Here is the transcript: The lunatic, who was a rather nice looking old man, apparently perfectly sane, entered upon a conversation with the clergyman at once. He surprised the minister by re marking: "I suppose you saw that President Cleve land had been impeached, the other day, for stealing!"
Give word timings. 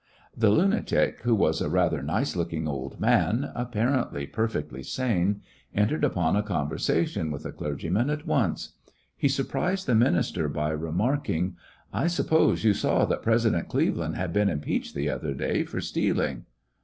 The 0.35 0.49
lunatic, 0.49 1.19
who 1.21 1.35
was 1.35 1.61
a 1.61 1.69
rather 1.69 2.01
nice 2.01 2.35
looking 2.35 2.67
old 2.67 2.99
man, 2.99 3.51
apparently 3.53 4.25
perfectly 4.25 4.81
sane, 4.81 5.41
entered 5.75 6.03
upon 6.03 6.35
a 6.35 6.41
conversation 6.41 7.29
with 7.29 7.43
the 7.43 7.51
clergyman 7.51 8.09
at 8.09 8.25
once. 8.25 8.69
He 9.15 9.27
surprised 9.27 9.85
the 9.85 9.93
minister 9.93 10.49
by 10.49 10.71
re 10.71 10.91
marking: 10.91 11.55
"I 11.93 12.07
suppose 12.07 12.63
you 12.63 12.73
saw 12.73 13.05
that 13.05 13.21
President 13.21 13.67
Cleve 13.67 13.97
land 13.97 14.15
had 14.15 14.33
been 14.33 14.49
impeached, 14.49 14.95
the 14.95 15.07
other 15.11 15.35
day, 15.35 15.65
for 15.65 15.79
stealing!" 15.79 16.45